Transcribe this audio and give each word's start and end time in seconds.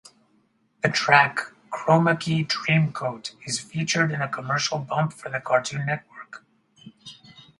The 0.81 0.89
track 0.89 1.41
"Chromakey 1.69 2.47
Dreamcoat" 2.47 3.33
is 3.45 3.59
featured 3.59 4.11
in 4.11 4.19
a 4.19 4.27
commercial 4.27 4.79
bump 4.79 5.13
for 5.13 5.29
the 5.29 5.39
Cartoon 5.39 5.85
Network. 5.85 6.43